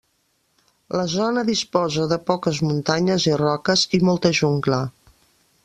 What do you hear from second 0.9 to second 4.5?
La zona disposa de poques muntanyes i roques i molta